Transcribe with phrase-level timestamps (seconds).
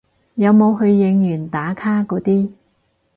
[0.33, 2.53] 有冇去應援打卡嗰啲